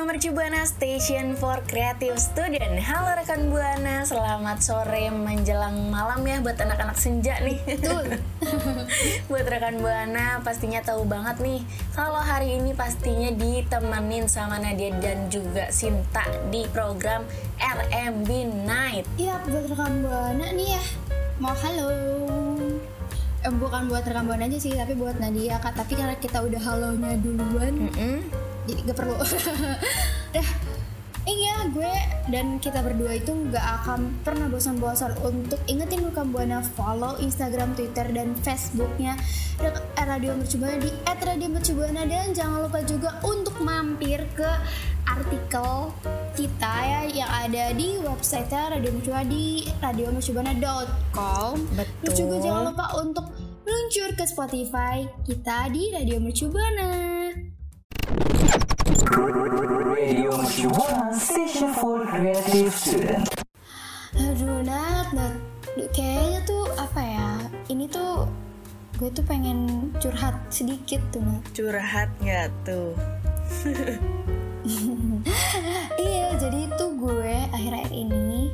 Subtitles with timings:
[0.00, 6.40] Radio Mercu Buana Station for Creative Student Halo rekan Buana, selamat sore menjelang malam ya
[6.40, 8.16] buat anak-anak senja nih Betul
[9.28, 11.60] Buat rekan Buana pastinya tahu banget nih
[11.92, 17.28] Kalau hari ini pastinya ditemenin sama Nadia dan juga Sinta di program
[17.60, 18.28] RMB
[18.64, 20.84] Night Iya, buat rekan Buana nih ya.
[21.44, 21.92] Mau halo.
[23.44, 25.76] Eh, bukan buat rekan Buana aja sih, tapi buat Nadia Kak.
[25.76, 28.48] Tapi karena kita udah halonya duluan, Mm-mm.
[28.68, 29.16] Jadi gak perlu.
[30.34, 30.48] Dah.
[31.28, 31.94] Iya, gue
[32.32, 38.08] dan kita berdua itu nggak akan pernah bosan-bosan untuk ingetin rekan Buana follow Instagram, Twitter,
[38.08, 39.20] dan Facebooknya
[39.60, 44.48] eh, Radio Mercubuana di @radiomercubuana dan jangan lupa juga untuk mampir ke
[45.04, 45.92] artikel
[46.34, 51.54] kita ya yang ada di website Radio Mercubuana di radiomercubuana.com.
[51.76, 52.00] Betul.
[52.00, 53.28] Terus juga jangan lupa untuk
[53.68, 57.19] meluncur ke Spotify kita di Radio Mercubuana.
[60.60, 63.24] Station for Creative Student.
[64.12, 65.32] Aduh Nat, Nat
[65.96, 67.40] Kayaknya tuh apa ya
[67.72, 68.28] Ini tuh
[69.00, 72.92] Gue tuh pengen curhat sedikit tuh Nat Curhat nggak tuh?
[75.96, 78.52] Iya jadi tuh gue akhir-akhir ini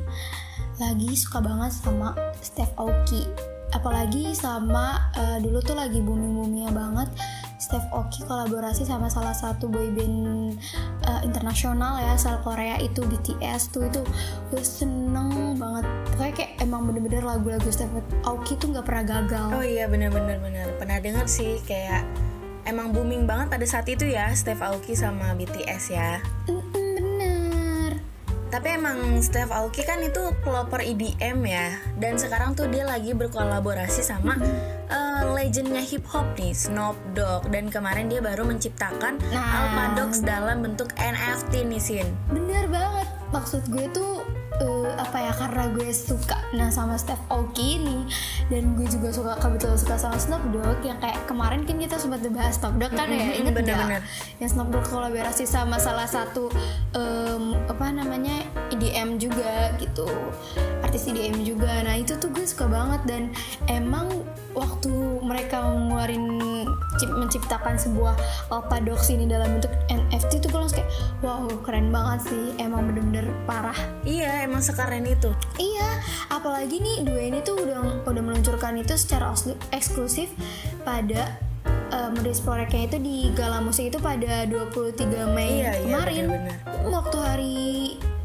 [0.79, 3.27] Lagi suka banget sama Steph Aoki
[3.75, 7.11] Apalagi sama eh, Dulu tuh lagi booming-boomingnya banget
[7.57, 10.55] Steph Aoki kolaborasi sama salah satu boyband
[11.07, 14.03] eh, internasional ya asal Korea itu BTS tuh itu
[14.51, 15.87] gue seneng banget.
[16.13, 17.95] Pokoknya kayak emang bener-bener lagu-lagu Steph
[18.27, 19.47] Aoki tuh nggak pernah gagal.
[19.55, 20.67] Oh iya bener-bener bener.
[20.75, 22.03] Pernah denger sih kayak
[22.67, 26.19] Emang booming banget pada saat itu ya Steph Aoki sama BTS ya.
[26.51, 27.95] Bener.
[28.51, 31.79] Tapi emang Steph Aoki kan itu pelopor EDM ya.
[31.95, 34.35] Dan sekarang tuh dia lagi berkolaborasi sama
[34.87, 39.43] eh, legendnya hip hop nih Snoop Dogg Dan kemarin dia baru menciptakan Nah.
[39.61, 44.23] Alpha Dogs dalam bentuk NFT nih Sin bener banget maksud gue tuh
[44.55, 48.07] eh, apa ya karena gue suka nah sama Steph Aoki ini
[48.47, 52.23] dan gue juga suka kebetulan suka sama Snoop Dogg yang kayak kemarin kan kita sempat
[52.29, 53.99] bahas Snoop Dogg kan ya Mm-mm, inget bener-bener.
[53.99, 54.39] nggak?
[54.39, 56.47] yang Snoop Dogg kolaborasi sama salah satu
[56.93, 60.07] em, apa namanya EDM juga gitu
[60.79, 63.23] artis EDM juga nah itu tuh gue suka banget dan
[63.67, 64.07] emang
[64.57, 64.89] waktu
[65.21, 66.25] mereka ngeluarin
[66.97, 68.17] cip- menciptakan sebuah
[68.49, 70.89] Alpha Dogs ini dalam bentuk NFT tuh gue langsung kayak
[71.21, 75.29] wow keren banget sih emang bener-bener parah Iya emang sekeren itu
[75.61, 79.29] iya apalagi nih dua ini tuh udah udah meluncurkan itu secara
[79.69, 80.33] eksklusif
[80.81, 81.37] pada
[81.93, 84.97] uh, merilis proyeknya itu di Gala Musik itu pada 23
[85.37, 86.57] Mei Iya, iya, kemarin bener-bener.
[86.89, 87.57] waktu hari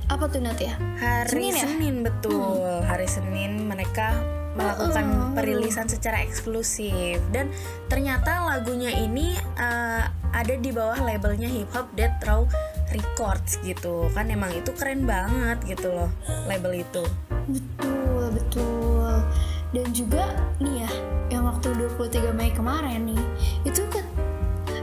[0.09, 2.05] apa tuh Nat ya Hari Senin Senin, ya?
[2.09, 2.85] betul.
[2.85, 4.13] Hari Senin mereka
[4.53, 7.49] melakukan perilisan secara eksklusif dan
[7.89, 12.49] ternyata lagunya ini eh, ada di bawah labelnya Hip Hop Death Row
[12.93, 14.09] Records gitu.
[14.13, 16.11] Kan emang itu keren banget gitu loh
[16.49, 17.05] label itu.
[17.49, 19.13] Betul, betul.
[19.73, 20.29] Dan juga
[20.61, 20.91] nih ya,
[21.33, 23.25] yang waktu 23 Mei kemarin nih,
[23.65, 24.05] itu kan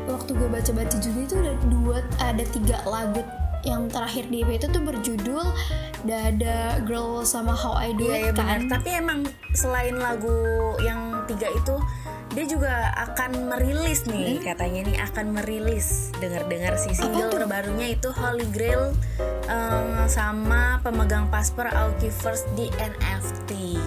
[0.09, 3.21] waktu gue baca-baca juga itu ada dua, ada tiga lagu
[3.67, 5.43] yang terakhir di EP itu tuh berjudul
[6.07, 8.47] Dada Girl sama How I Do Iya It ya benar.
[8.47, 8.59] kan.
[8.71, 9.19] Tapi emang
[9.51, 10.37] selain lagu
[10.79, 11.75] yang tiga itu
[12.29, 18.45] dia juga akan merilis nih katanya nih akan merilis dengar-dengar si single terbarunya itu Holy
[18.53, 18.93] Grail
[19.49, 23.81] em, sama pemegang paspor Aoki First di NFT.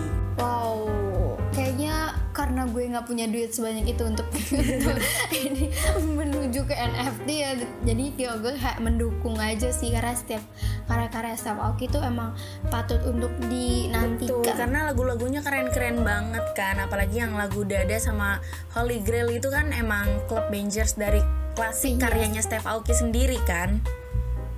[2.92, 4.98] Nggak punya duit sebanyak itu untuk untuk
[5.32, 5.72] ini
[6.12, 7.50] menuju ke NFT ya,
[7.82, 8.54] jadi kayak gue
[8.84, 10.44] mendukung aja sih karena setiap
[10.86, 12.36] karya-karya Steph Aoki itu emang
[12.68, 14.44] patut untuk dinantikan.
[14.54, 18.38] karena lagu-lagunya keren-keren banget kan apalagi yang lagu Dada sama
[18.76, 22.08] Holy Grail itu kan emang Club Bangers dari klasik Iya.
[22.08, 23.80] karyanya Steph Aoki sendiri kan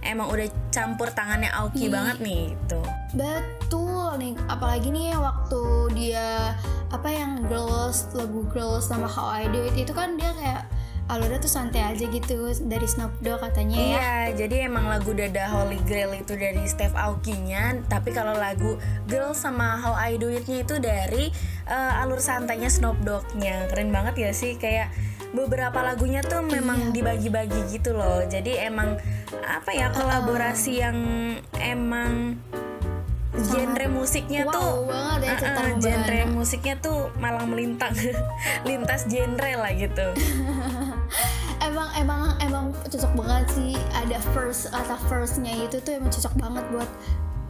[0.05, 1.93] emang udah campur tangannya Aoki Iya.
[1.93, 2.81] banget nih gitu
[3.15, 5.63] Betul nih, apalagi nih waktu
[5.95, 6.55] dia
[6.91, 10.63] apa yang girls lagu girls sama How I Do It itu kan dia kayak
[11.05, 13.85] alurnya tuh santai aja gitu dari Snoop Dogg katanya ya.
[13.87, 19.37] Iya, jadi emang lagu Dada Holy Grail itu dari Steph Aoki-nya, tapi kalau lagu Girl
[19.37, 21.29] sama How I Do It-nya itu dari
[21.69, 23.69] eh, alur santainya Snoop Dogg-nya.
[23.69, 24.89] Keren banget ya sih kayak
[25.35, 26.93] beberapa lagunya tuh memang Iya.
[26.95, 28.23] dibagi-bagi gitu loh.
[28.25, 28.95] Jadi emang
[29.43, 30.97] apa ya kolaborasi yang
[31.59, 32.39] emang
[33.35, 37.91] genre musiknya wow tuh banget ya Uh-uh, Rumah genre musiknya tuh malang melintang
[38.69, 40.07] lintas genre lah gitu.
[41.65, 43.73] Emang emang emang cocok banget sih.
[43.91, 46.91] Ada first kata firstnya itu tuh emang cocok banget buat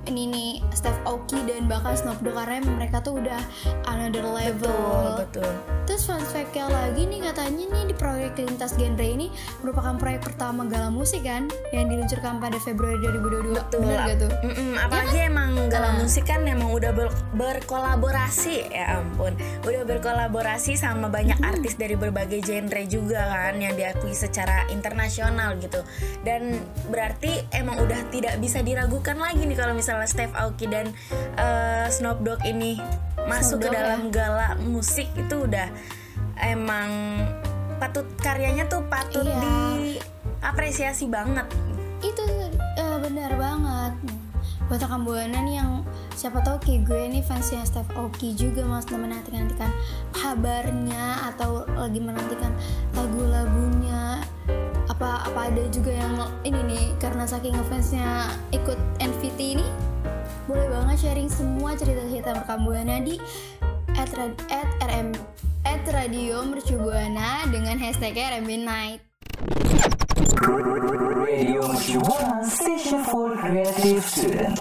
[0.06, 3.40] ini nih Steph Aoki dan bahkan Snoop Dogg karena mereka tuh udah
[3.86, 5.50] another betul level betul
[5.84, 9.28] Terus fun fact-nya lagi nih katanya nih di proyek lintas genre ini
[9.60, 13.52] merupakan proyek pertama Gala Musik kan yang diluncurkan pada Februari 2022.
[13.52, 13.84] Betul.
[13.84, 14.32] Bener gak tuh?
[14.48, 16.00] Mm-mm, apalagi emang Gala Ah.
[16.00, 22.40] Musik kan emang udah ber- berkolaborasi ya ampun udah berkolaborasi sama banyak artis dari berbagai
[22.40, 25.84] genre juga kan yang diakui secara internasional gitu
[26.22, 30.91] dan berarti emang udah tidak bisa diragukan lagi nih kalau misalnya Steph Aoki dan
[31.38, 32.82] eh, Snoop Dogg ini
[33.25, 33.79] masuk ke Dogg ya.
[33.79, 35.70] dalam Gala Musik itu udah
[36.37, 37.23] emang
[37.79, 39.38] patut karyanya tuh patut Iya.
[39.38, 41.46] diapresiasi banget
[42.00, 42.20] Itu
[42.76, 43.94] eh, benar banget.
[44.64, 48.88] Buat rekan buana nih yang siapa tahu kayak gue nih fansnya Steph Aoki juga mas
[48.88, 49.69] menantikan
[50.11, 52.52] kabarnya atau lagi menantikan
[52.93, 54.25] lagu-lagunya
[54.94, 56.14] apa apa ada juga yang
[56.46, 59.67] ini nih karena saking ngefansnya ikut NVT ini
[60.46, 63.19] boleh banget sharing semua cerita-cerita rekam buana di
[63.99, 65.11] at, rad- at rm
[65.67, 69.00] at radio Mercu Buana dengan hashtagnya RMB Night.
[71.25, 74.55] Radio Mercubuana Station for Creative Student.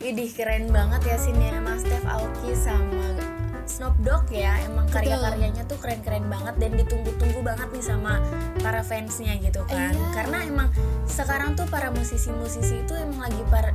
[0.00, 3.29] Widih keren banget ya sini Mas Steph Aoki sama
[3.70, 8.18] Snoop Dogg ya emang karya-karyanya tuh keren-keren banget dan ditunggu-tunggu banget nih sama
[8.58, 9.94] para fansnya gitu kan.
[9.94, 10.10] Iya.
[10.10, 10.68] karena emang
[11.06, 13.70] sekarang tuh para musisi-musisi itu emang lagi par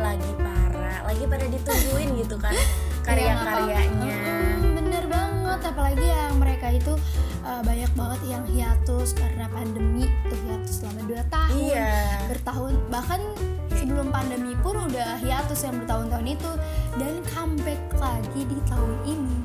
[0.00, 2.56] lagi para lagi pada ditungguin gitu kan
[3.06, 4.16] karya-karyanya.
[4.16, 6.96] Hmm, bener banget apalagi yang mereka itu
[7.44, 11.92] uh, banyak banget yang hiatus karena pandemi tuh hiatus selama 2 tahun iya.
[12.32, 13.20] bertahun bahkan
[13.84, 16.52] sebelum pandemi pun udah hiatus yang bertahun-tahun itu.
[16.96, 19.36] Dan comeback lagi di tahun ini.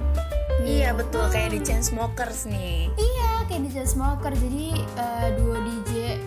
[0.64, 1.28] Iya betul.
[1.28, 2.88] Kayak di Chainsmokers nih.
[2.96, 4.32] Iya, kayak di Smoker.
[4.32, 6.20] Jadi eh, duo DJ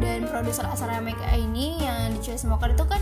[0.00, 3.00] dan produser asal mereka ini yang di Smoker itu kan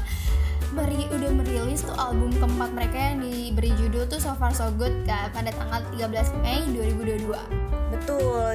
[0.74, 5.06] meri udah merilis tuh album keempat mereka yang diberi judul tuh So Far So Good
[5.06, 7.67] kan pada tanggal 13 Mei 2022.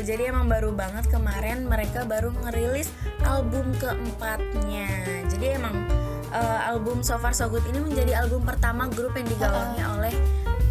[0.03, 2.91] Jadi emang baru banget kemarin mereka baru ngerilis
[3.23, 4.91] album keempatnya.
[5.31, 5.88] Jadi emang
[6.35, 10.15] eh, album So Far So Good ini menjadi album pertama grup yang digawangi oleh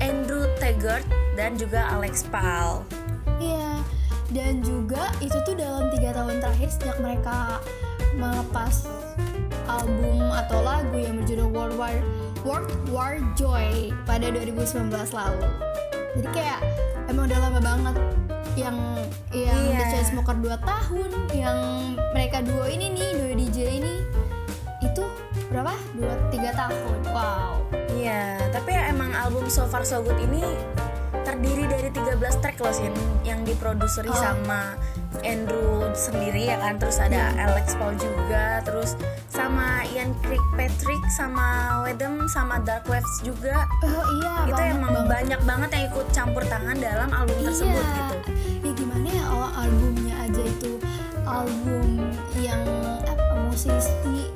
[0.04, 2.84] Andrew Taggart dan juga Alex Pal.
[3.40, 3.80] Iya,
[4.36, 7.56] dan juga itu tuh dalam tiga tahun terakhir sejak mereka
[8.12, 8.84] melepas
[9.64, 11.96] album atau lagu yang berjudul World War
[12.44, 15.48] World War Joy pada 2019 lalu.
[16.20, 16.60] Jadi kayak
[17.08, 17.96] emang udah lama banget
[18.54, 18.76] yang
[19.30, 19.78] yang Iya.
[19.78, 21.58] The Chainsmokers 2 tahun, yang
[22.12, 23.94] mereka duo ini nih, duo DJ ini
[24.80, 25.02] itu
[25.48, 25.72] berapa?
[25.94, 26.98] 2 3 tahun.
[27.08, 27.64] Wow.
[27.92, 30.42] Iya, tapi ya emang album So Far So Good ini
[31.22, 32.90] terdiri dari 13 track loh sih
[33.22, 34.16] yang diproduseri Oh.
[34.16, 34.74] sama
[35.22, 42.26] Andrew sendiri ya kan terus ada Alex Paul juga terus sama Ian Kirkpatrick sama Wedem
[42.26, 45.06] sama Dark Waves juga Oh iya, itu banget emang banget.
[45.06, 47.94] banyak banget yang ikut campur tangan dalam album tersebut iya.
[47.94, 48.31] gitu Ya gimana ya
[49.42, 50.78] kalau albumnya aja itu
[51.26, 51.98] album
[52.38, 52.62] yang
[53.02, 54.30] apa musisi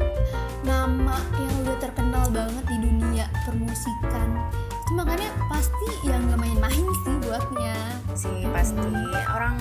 [0.67, 4.51] nama yang udah terkenal banget di dunia permusikan.
[4.59, 7.79] Itu makanya pasti yang gak main-main sih buatnya.
[8.19, 8.83] sih pasti.
[9.31, 9.55] Orang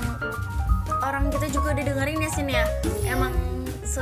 [1.06, 2.66] orang kita juga udah dengerin ya Sin ya?
[3.06, 3.38] Emang
[3.86, 4.02] se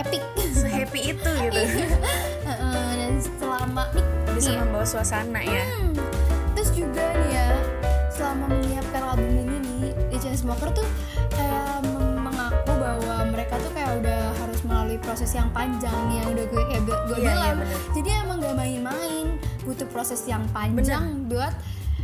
[0.00, 0.24] Epic.
[0.48, 1.60] se happy itu gitu.
[3.04, 5.60] Dan selama nih, bisa nih, membawa suasana ya.
[5.60, 5.92] Hmm,
[10.44, 10.88] Chainsmokers tuh
[11.32, 11.80] kayak
[12.20, 16.62] mengaku bahwa mereka tuh kayak udah harus melalui proses yang panjang nih yang udah gue
[16.68, 17.56] kayak gue gue Iya, bilang.
[17.56, 17.78] bener.
[17.96, 19.26] Jadi emang gak main-main,
[19.64, 21.54] butuh proses yang panjang buat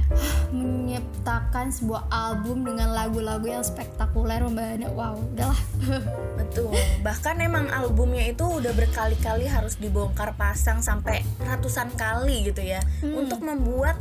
[0.09, 5.61] huh, menyiptakan sebuah album dengan lagu-lagu yang spektakuler membahana wow udahlah
[6.41, 6.73] Betul.
[7.05, 13.45] Bahkan emang albumnya itu udah berkali-kali harus dibongkar pasang sampai ratusan kali gitu ya untuk
[13.45, 14.01] membuat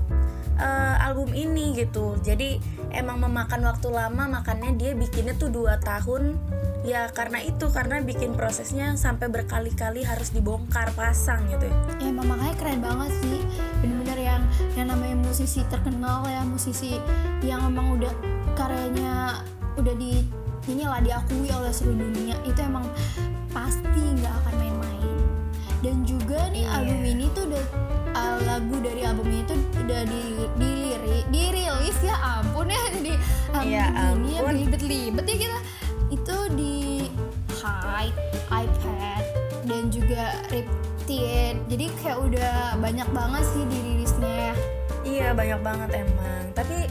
[0.56, 2.16] eh, album ini gitu.
[2.18, 6.38] Jadi emang memakan waktu lama makanya dia bikinnya tuh dua tahun.
[6.88, 11.68] Ya karena itu karena bikin prosesnya sampai berkali-kali harus dibongkar pasang gitu.
[11.68, 11.76] ya.
[12.08, 13.40] Emang makanya keren banget sih.
[13.84, 14.42] Bener-bener yang
[14.80, 16.98] yang namanya musisi terkenal ya musisi
[17.44, 18.14] yang emang udah
[18.56, 19.44] karyanya
[19.76, 20.24] udah di
[20.68, 22.36] inilah diakui oleh seluruh dunia.
[22.48, 22.88] Itu emang
[23.52, 25.18] pasti nggak akan main-main.
[25.80, 26.19] Dan juga
[26.50, 26.74] nih Iya.
[26.76, 27.66] album ini tuh udah
[28.12, 30.22] uh, lagu dari album ini tuh udah di
[30.56, 33.14] diliri dirilis ya ampun ya di
[33.52, 34.46] album Ya ini ya ampun.
[34.48, 35.60] belibet-libet ya kita
[36.10, 36.76] itu di
[37.56, 38.18] Hype,
[38.48, 39.24] iPad
[39.64, 44.54] dan juga Riptide jadi kayak udah banyak banget sih dirilisnya ya
[45.00, 46.44] Iya banyak banget emang.
[46.54, 46.86] Tapi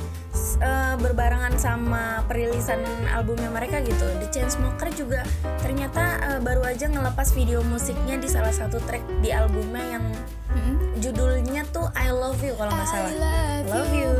[0.58, 5.22] eh, berbarengan sama perilisan albumnya mereka gitu, The Chainsmokers juga
[5.62, 10.04] ternyata eh, baru aja ngelepas video musiknya di salah satu track di albumnya yang
[10.48, 10.98] Mm-mm.
[10.98, 13.12] judulnya tuh I Love You kalau nggak salah.
[13.12, 14.18] I love, Love you, you.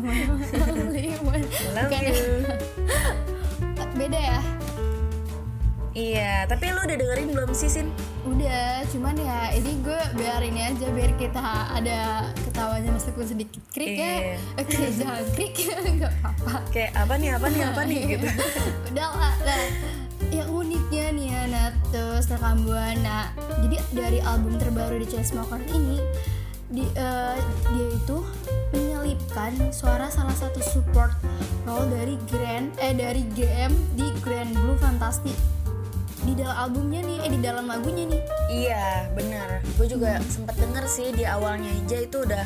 [1.76, 2.24] Love Bukan you.
[4.00, 4.40] beda ya
[6.00, 7.88] Iya, tapi lu udah dengerin belum sih Sin?
[8.20, 11.40] udah cuman ya ini gue biar ini aja biar kita
[11.72, 13.96] ada ketawanya meskipun sedikit krik ya?
[13.96, 14.36] Iya.
[14.60, 15.56] oke jangan krik
[15.96, 16.52] nggak apa-apa.
[16.68, 18.00] Kayak apa nih, apa nih, apa nih?
[18.16, 18.26] Gitu.
[18.92, 19.62] udah lah nah
[20.30, 23.32] yang uniknya nih ya Natus rekam buana
[23.64, 25.98] jadi dari album terbaru di Chainsmokers ini
[26.70, 27.36] di, eh,
[27.72, 28.22] dia itu
[28.70, 31.10] menyelipkan suara salah satu support
[31.66, 35.34] role dari Grand eh dari GM di Grand Blue Fantastic
[36.30, 39.62] di dalam albumnya nih eh di dalam lagunya nih Iya, bener.
[39.78, 42.42] Gue juga sempet denger sih di awalnya aja itu udah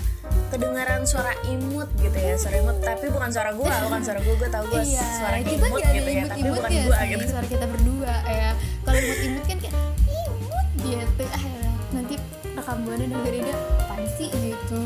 [0.52, 2.76] kedengaran suara imut gitu ya, suara imut.
[2.84, 4.34] Tapi bukan suara gue, bukan suara gue.
[4.36, 7.24] Gue tau gue suara kita imut gitu ya, tapi imut-imut bukan ya gue gitu.
[7.32, 8.48] suara kita berdua ya
[8.84, 9.74] kalau imut-imut kan kayak
[10.12, 12.14] imut gitu ah ya, nanti
[12.44, 14.80] rekam buana dengerinnya apaan sih gitu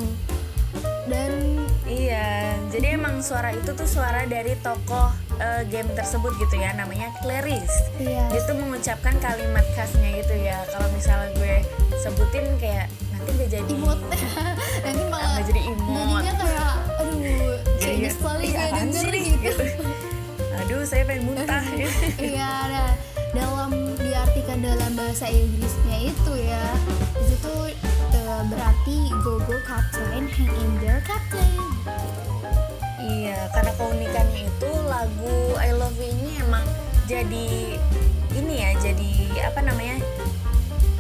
[1.11, 1.33] dan
[1.88, 7.11] Iya, jadi emang suara itu tuh suara dari tokoh eh, game tersebut gitu ya, namanya
[7.18, 7.75] Clarice.
[7.97, 10.59] iya Dia tuh mengucapkan kalimat khasnya gitu ya.
[10.68, 11.54] Kalau misalnya gue
[11.99, 13.99] sebutin kayak nanti gak jadi imut
[14.85, 15.95] nanti malah Nggak jadi imut.
[15.97, 17.18] jadinya kayak aduh
[17.75, 19.64] Jadi kayak ya, sekali "Ih, gue apaan denger sih nih?" gitu
[20.59, 21.62] Aduh, saya pengen muntah.
[22.23, 22.90] iya nah
[23.30, 26.64] dalam diartikan dalam bahasa Inggrisnya itu ya
[27.18, 27.71] itu tuh
[28.11, 31.47] eh, berarti go go captain hang in there captain
[32.99, 36.64] Iya, karena keunikannya itu lagu I Love You ini emang
[37.07, 37.78] jadi
[38.35, 39.11] ini ya, jadi
[39.45, 39.97] apa namanya?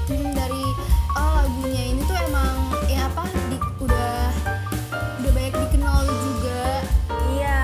[0.06, 0.64] Hmm, dari
[1.12, 2.54] oh lagunya ini tuh emang
[2.86, 4.14] ya apa di, udah
[5.18, 6.62] udah banyak dikenal juga
[7.28, 7.58] Iya,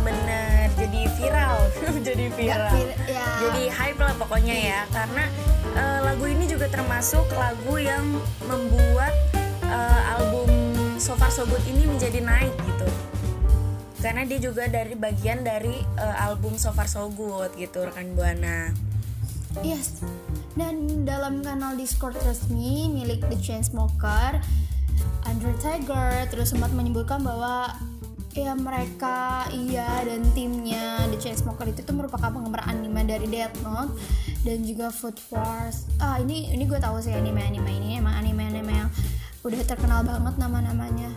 [0.00, 1.56] bener, jadi viral,
[2.08, 2.72] jadi viral.
[2.72, 5.24] vir- ya Jadi hype lah pokoknya ya, karena
[5.74, 8.06] eh, lagu ini juga termasuk lagu yang
[8.46, 9.12] membuat
[9.62, 10.48] eh, album
[10.96, 12.86] So Far So Good ini menjadi naik gitu.
[14.00, 18.72] Karena dia juga dari bagian dari eh, album So Far So Good gitu, rekan buana.
[19.60, 20.00] yes.
[20.56, 24.42] Dan dalam kanal Discord resmi milik The Chainsmoker
[25.28, 27.70] Andre Tiger terus sempat menyebutkan bahwa
[28.34, 33.94] ya mereka iya dan timnya The Chainsmoker itu tuh merupakan penggemar anime dari Death Note
[34.42, 35.86] dan juga Food Wars.
[36.02, 38.00] Ah ini ini gue tahu sih anime anime ini.
[38.00, 38.90] Emang anime anime yang
[39.46, 41.10] udah terkenal banget nama namanya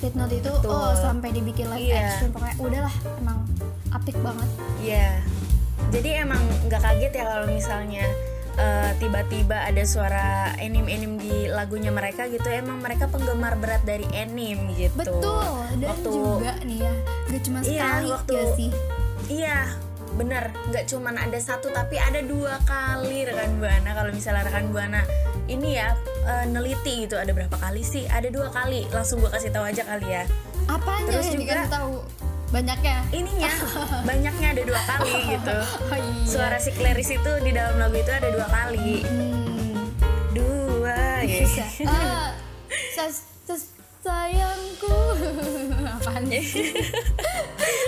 [0.00, 0.70] Death Note itu Betul.
[0.70, 2.00] oh sampai dibikin live Iya.
[2.10, 3.38] action pokoknya udahlah emang
[3.90, 5.08] apik banget Iya.
[5.90, 8.04] Jadi emang nggak kaget ya kalau misalnya
[8.52, 12.44] eh, tiba-tiba ada suara anime-anime di lagunya mereka gitu.
[12.46, 14.92] Emang mereka penggemar berat dari anime gitu.
[14.94, 16.92] betul dan Waktu- juga nih ya
[17.26, 18.70] gak cuma Iya, sekali waktu- ya sih
[19.30, 19.58] Iya,
[20.12, 20.44] bener.
[20.66, 23.90] Nggak cuman ada satu tapi ada dua kali rekan buana.
[23.90, 25.00] Kalau misalnya rekan buana
[25.50, 25.92] ini ya
[26.22, 28.06] eh, neliti gitu ada berapa kali sih?
[28.06, 28.86] Ada dua kali.
[28.88, 30.24] Langsung gua kasih tahu aja kali ya.
[30.64, 31.94] apanya Terus yang juga- tahu
[32.48, 33.50] banyaknya Ininya
[34.08, 35.56] banyaknya ada dua kali gitu.
[35.84, 39.02] oh iya Suara si Clarice itu di dalam lagu itu ada dua kali.
[39.02, 39.74] hmm.
[40.30, 41.42] Dua ya.
[42.94, 44.94] ses- ses- sayangku
[45.92, 46.70] apaan sih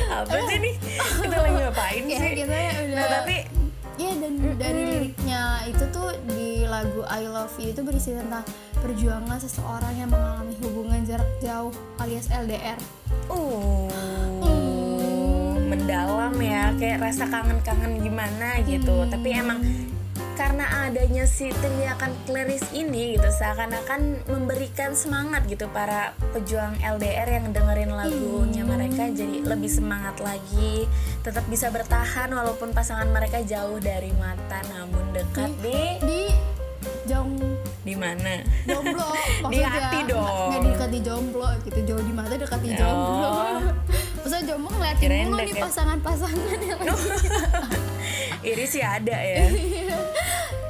[0.09, 0.75] Apa sih nih?
[1.23, 2.31] Kita lagi ngapain ya sih?
[2.37, 3.37] kita ya udah Nah, tapi
[3.93, 6.42] Iya dan dari liriknya itu tuh di
[6.73, 8.49] lagu I Love You itu berisi tentang
[8.81, 11.69] perjuangan seseorang yang mengalami hubungan jarak jauh
[12.01, 12.81] alias LDR.
[13.29, 13.93] uh
[15.73, 19.09] mendalam ya, kayak rasa kangen-kangen gimana gitu.
[19.09, 19.61] Tapi emang
[20.33, 27.53] karena adanya si teriakan Clarice ini gitu seakan-akan memberikan semangat gitu para pejuang LDR yang
[27.53, 30.89] dengerin lagunya mereka jadi lebih semangat lagi
[31.21, 36.52] tetap bisa bertahan walaupun pasangan mereka jauh dari mata namun dekat di Di
[37.05, 37.31] jong
[37.83, 38.41] di mana?
[38.63, 39.09] Jomblo.
[39.51, 40.49] Di maksudnya hati dong.
[40.49, 41.79] nggak dekat di jomblo gitu.
[41.85, 42.79] Jauh di mata dekat di Oh.
[42.79, 43.31] jomblo.
[44.23, 46.79] Maksudnya jomblo ngeliatin Kirain mulu nih pasangan-pasangan yang
[48.55, 49.47] Iri sih ada ya.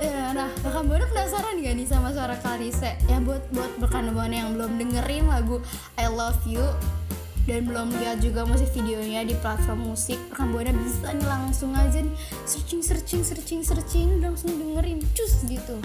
[0.00, 4.56] Ya nah rekam buana penasaran gak nih sama suara Clarice ya buat buat rekan yang
[4.56, 5.60] belum dengerin lagu
[5.94, 6.64] I Love You
[7.42, 12.00] dan belum lihat juga musik videonya di platform musik rekan buana bisa nih langsung aja
[12.00, 15.04] nih searching searching searching searching langsung dengerin.
[15.12, 15.76] Cus gitu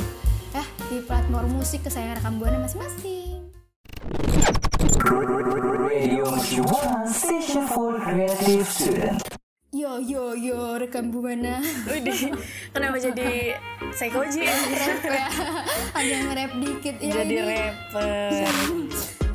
[0.88, 3.44] di platform musik kesayangan rekam buana masing-masing.
[9.76, 11.60] Yo yo yo rekam buana.
[11.92, 12.20] Udah
[12.72, 13.60] kenapa jadi
[13.92, 14.48] psikologi?
[14.48, 15.28] ya?
[16.00, 17.14] yang nge-rap dikit ya.
[17.20, 18.32] Jadi rapper.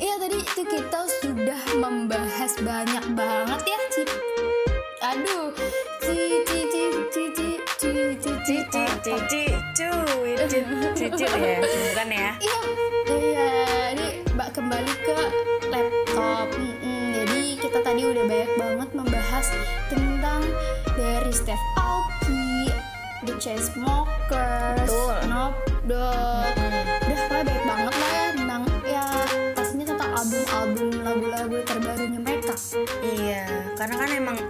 [0.01, 4.09] Iya tadi itu kita sudah membahas banyak banget ya Cip.
[5.05, 5.53] Aduh,
[6.01, 6.67] Cip Cip
[7.13, 7.42] Cip Cip
[8.13, 9.41] Cici, cici,
[9.73, 10.37] cuy,
[10.93, 12.31] cici ya, bukan ya?
[12.37, 12.57] Iya,
[13.09, 13.49] iya.
[13.97, 15.17] Ini mbak kembali ke
[15.73, 16.45] laptop.
[16.53, 17.09] Mm-mm.
[17.17, 19.49] Jadi kita tadi udah banyak banget membahas
[19.89, 20.45] tentang
[20.93, 22.69] dari Steph Aoki,
[23.25, 25.17] The Chainsmokers, Betul.
[25.25, 25.53] Snoop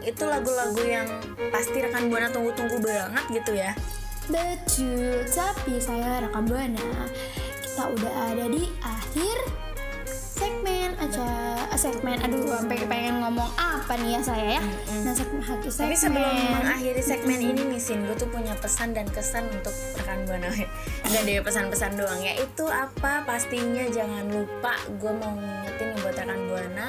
[0.03, 1.07] itu lagu-lagu yang
[1.50, 3.72] pasti rekan buana tunggu-tunggu banget gitu ya.
[4.27, 7.07] Betul, tapi saya rekam buana.
[7.63, 9.63] Kita udah ada di akhir
[10.33, 11.27] segmen aja
[11.77, 14.62] segmen aduh sampai pengen ngomong apa nih ya saya ya
[15.05, 18.95] nah segmen akhir segmen Tapi sebelum mengakhiri segmen ini nih Sin, gue tuh punya pesan
[18.95, 20.48] dan kesan untuk rekan buana.
[21.12, 22.39] Gak deh pesan-pesan doang ya.
[22.39, 23.27] Itu apa?
[23.27, 24.79] Pastinya jangan lupa.
[24.95, 26.86] Gue mau ngingetin buat rekan buana.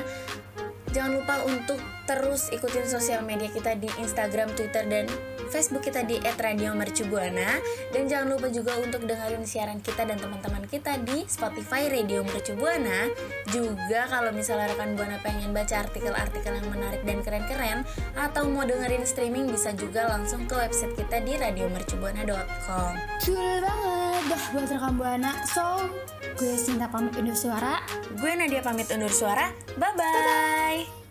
[0.95, 5.11] Jangan lupa untuk terus ikutin sosial media kita di Instagram, Twitter, dan
[5.54, 7.62] Facebook kita di @radiomercubuana
[7.94, 13.06] dan jangan lupa juga untuk dengerin siaran kita dan teman-teman kita di Spotify Radio Mercubuana.
[13.54, 17.87] Juga kalau misalnya rekan buana pengen baca artikel-artikel yang menarik dan keren-keren
[18.18, 22.92] atau mau dengerin streaming bisa juga langsung ke website kita di radiomercubuana.com.
[23.23, 25.87] Cool banget dah buat rekam buana so
[26.34, 27.78] gue Sinta pamit undur suara
[28.18, 29.54] Gue Nadia pamit undur suara.
[29.78, 31.03] Bye bye.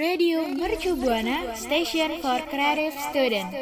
[0.00, 3.52] Radio Mercu Buana Station for Creative Student.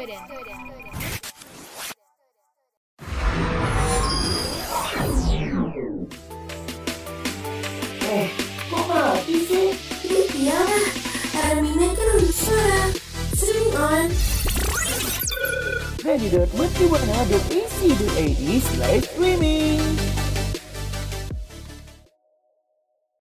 [8.07, 8.27] Eh,
[8.71, 9.75] kok mati sih?
[10.39, 10.87] Iyalah,
[11.43, 12.87] Armina kan udah suara.
[13.35, 14.07] Streaming on.
[16.07, 20.08] Radio.mercubuana.ac.id slash streaming